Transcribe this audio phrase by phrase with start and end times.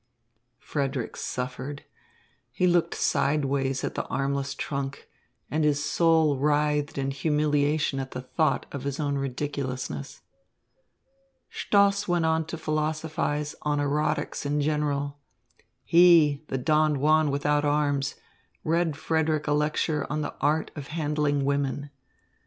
[0.57, 1.83] Frederick suffered.
[2.51, 5.07] He looked sidewise at the armless trunk,
[5.51, 10.23] and his soul writhed in humiliation at the thought of his own ridiculousness.
[11.51, 15.19] Stoss went on to philosophise on erotics in general.
[15.83, 18.15] He, the Don Juan without arms,
[18.63, 21.91] read Frederick a lecture on the art of handling women.